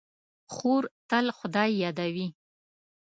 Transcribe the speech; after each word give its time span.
خور 0.53 0.83
تل 1.09 1.25
خدای 1.37 1.71
یادوي. 1.83 2.27